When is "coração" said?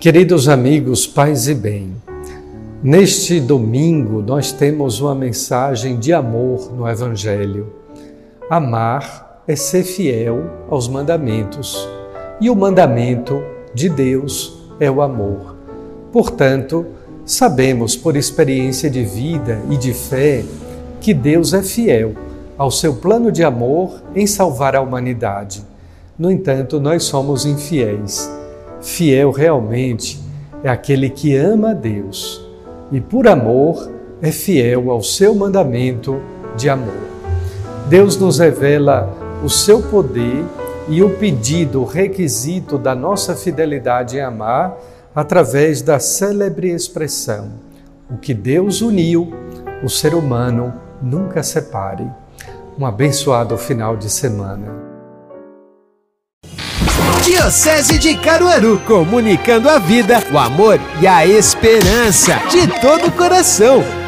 63.12-63.99